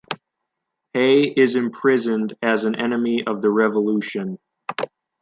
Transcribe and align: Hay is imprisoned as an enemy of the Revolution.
Hay 0.95 1.25
is 1.29 1.55
imprisoned 1.55 2.33
as 2.41 2.63
an 2.63 2.73
enemy 2.73 3.23
of 3.27 3.39
the 3.43 3.51
Revolution. 3.51 4.39